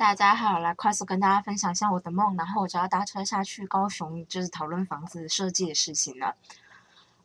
[0.00, 6.34] 大家好，来快速跟大家分享一下我的梦，然后我就要搭车下去高雄，就是讨论房子设计的事情了。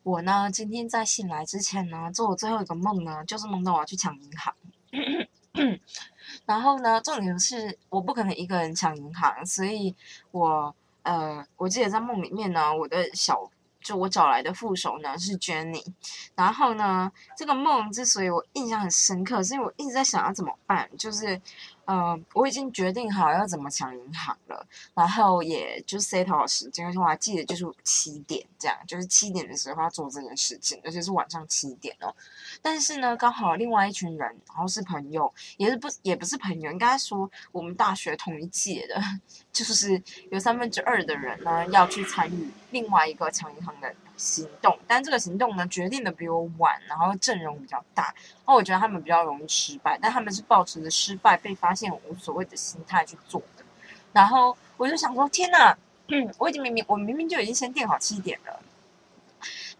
[0.02, 4.54] 我呢，今天在醒来之前呢，做我最后一个梦呢，就是梦到我要去抢银行。
[6.44, 9.96] 然后呢，重点是我不可能一个人抢银行，所以
[10.30, 13.50] 我呃，我记得在梦里面呢，我的小。
[13.82, 15.86] 就我找来的副手呢是 Jenny，
[16.34, 21.40] 然后呢，这个梦之所以我印象很深刻，是因为我一直在想要怎么办，就是，
[21.86, 32.12] 呃，我已经决定好要怎么抢银行了，然后也就 set 好时间，而且我还记得就是七点这样，就是七点的时候要做这件事情，而且是晚上七点哦。
[32.60, 39.00] 但是呢，刚好另外一群人，然后是朋友，也是不也不是朋友，应该说我们大学同一届的，
[39.52, 43.72] 就是有三分之二的人呢要去参与另外一个抢银行。
[43.80, 53.64] 的行动，但这个行动呢，决定的比我晚，然后阵容比较大，然后我觉得他们比较容易失败，但他们是抱持着失败被发现无所谓的心态去做的，
[54.12, 55.76] 然后我就想说，天哪，
[56.38, 58.58] 我已经明明我明明就已经先定好七点了，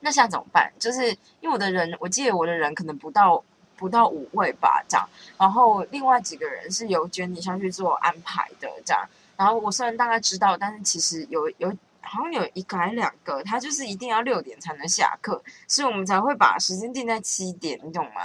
[0.01, 0.71] 那现在怎么办？
[0.79, 1.09] 就是
[1.41, 3.43] 因为我的人，我记得我的人可能不到
[3.77, 11.73] 不到五位吧，这样，然后另外几个人是由 Jenny 上去做安排的，这样，然后我虽然大概知道，但是其实有有。
[12.07, 18.23] 好像有一个还两个，他就是一定要六点才能下课，所以我们才会把时间定在七点，你懂吗？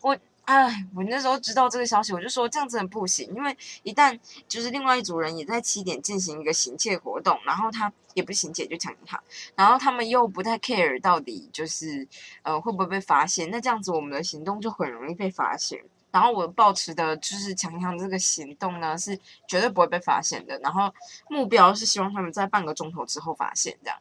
[0.00, 9.22] 我哎，我那时候知道这个消息，我就说这样真的不行，因为一旦就是另外一组人也在七点进行一个行窃活动，然后他也不行窃就抢银行，
[9.54, 12.06] 然后他们又不太 care 到底就是
[12.42, 15.80] 呃会不会被发现，那这样子我们的行动就很容易被发现。
[16.12, 19.18] 然后我抱持的就是强强这个行动呢，是
[19.48, 20.56] 绝对不会被发现的。
[20.60, 20.94] 然后
[21.28, 23.98] 目标是希望他们在半个钟头之后发现这样。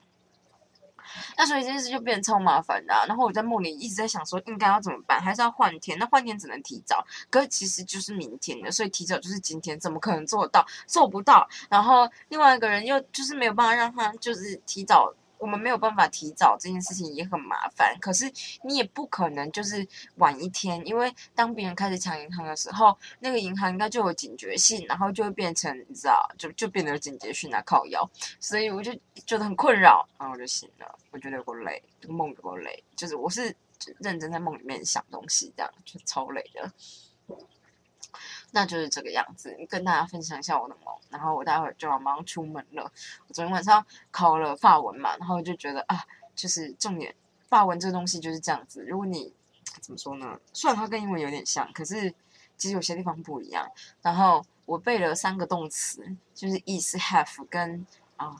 [1.37, 2.93] 那所以这件事就变得超麻烦的。
[3.07, 5.19] 然后我在梦里一直在想说，应该要怎么办？
[5.21, 5.97] 还是要换天？
[5.97, 10.65] 那换天只能提早，可是其实就是明天的，所以提早就是今天，怎么可能做到？
[10.85, 11.47] 做不到。
[11.69, 15.13] 然后另外一个人又就是没有办法让他就是提早。
[15.41, 18.31] 我们没有办法提早这件事情也很麻烦，可是
[18.63, 19.85] 你也不可能就是
[20.17, 28.07] 晚一天，因为当别人开始抢银行的时候，那个银行应该就有警觉性，然后就会变成你知道，就就变得有警觉性来靠腰，
[28.39, 28.93] 所以我就
[29.25, 33.55] 觉得很困扰，然后我就醒了，我觉得有够累，这个梦有够累，就是我是
[33.97, 36.71] 认真在梦里面想东西，这样就超累的。
[38.51, 42.83] 那就是这个样子，跟大家分享一下我的梦，然后我待会儿就要忙出门了。
[43.27, 46.03] 我昨天晚上考了法文嘛，然后就觉得啊，
[46.35, 47.13] 就是重点，
[47.47, 48.83] 法文这东西就是这样子。
[48.83, 49.33] 如果你
[49.79, 50.39] 怎么说呢？
[50.53, 52.13] 虽然它跟英文有点像，可是
[52.57, 53.69] 其实有些地方不一样。
[54.01, 57.85] 然后我背了三个动词，就是 is have 跟
[58.17, 58.35] 啊。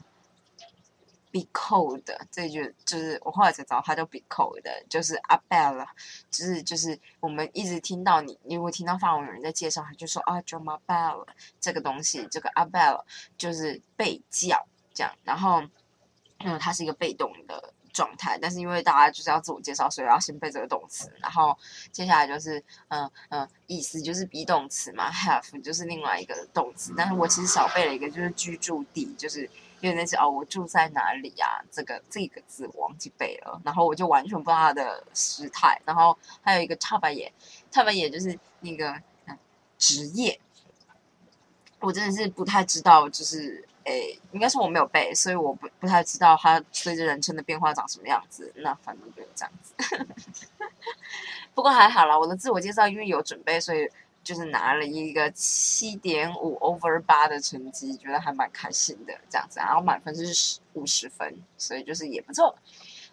[1.32, 5.86] Be cold，这句就是我后来才知道，它叫 be cold，就是 a b e l l
[6.30, 11.26] 就是就是我们一直听到你，你会听到法文有人在介绍，他就说啊 j o m a b e l l
[11.58, 13.04] 这个东西，这个 a b e l l
[13.38, 15.62] 就是被叫这样，然后
[16.44, 21.56] 嗯，它是一个被动的状态，但是因为大家就是要自我介绍，所以要先背这个动词，然后
[21.90, 29.48] 接下来就是嗯嗯，意思就是 be 动词嘛，have 就是另外一个动词，但是我其实少背了一个，就是居住地，就是。
[29.82, 31.60] 因为那是哦，我住在哪里呀？
[31.72, 35.76] 这个这个字我忘记背了，然后我就完全不知道它的时态。
[35.84, 37.32] 然后还有一个差白野，
[37.68, 38.94] 差白野就是那个
[39.78, 40.38] 职业，
[41.82, 48.50] 我真的是不太知道，就是诶，应该是我没有背，所以我不不太知道它随着人称的变化长什么样子。
[48.56, 49.74] 那反正就这样子，
[51.54, 53.86] 不过还好啦，我的自我介绍因为有准备，所以。
[54.24, 62.56] 就是拿了一个七点五 over 八的成绩，觉得还蛮开心的这样子，然后满分是十五十分，所以就是也不错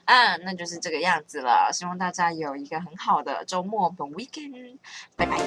[0.06, 1.72] 啊，那就是这个样子了。
[1.74, 4.78] 希望大家有一个很好的周末，本 weekend，
[5.16, 5.40] 拜拜。